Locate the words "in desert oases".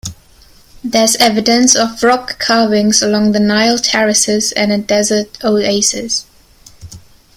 4.71-6.25